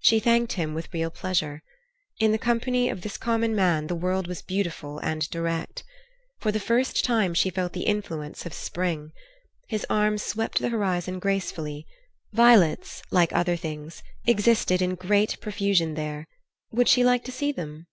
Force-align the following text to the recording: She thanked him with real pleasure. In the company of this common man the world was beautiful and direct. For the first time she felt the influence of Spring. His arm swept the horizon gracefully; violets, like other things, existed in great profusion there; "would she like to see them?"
She 0.00 0.20
thanked 0.20 0.52
him 0.52 0.74
with 0.74 0.92
real 0.92 1.10
pleasure. 1.10 1.62
In 2.18 2.32
the 2.32 2.36
company 2.38 2.90
of 2.90 3.00
this 3.00 3.16
common 3.16 3.56
man 3.56 3.86
the 3.86 3.94
world 3.94 4.26
was 4.26 4.42
beautiful 4.42 4.98
and 4.98 5.26
direct. 5.30 5.84
For 6.38 6.52
the 6.52 6.60
first 6.60 7.02
time 7.02 7.32
she 7.32 7.48
felt 7.48 7.72
the 7.72 7.84
influence 7.84 8.44
of 8.44 8.52
Spring. 8.52 9.10
His 9.68 9.86
arm 9.88 10.18
swept 10.18 10.58
the 10.58 10.68
horizon 10.68 11.18
gracefully; 11.18 11.86
violets, 12.32 13.00
like 13.10 13.32
other 13.32 13.56
things, 13.56 14.02
existed 14.26 14.82
in 14.82 14.96
great 14.96 15.40
profusion 15.40 15.94
there; 15.94 16.26
"would 16.70 16.86
she 16.86 17.02
like 17.02 17.24
to 17.24 17.32
see 17.32 17.50
them?" 17.50 17.86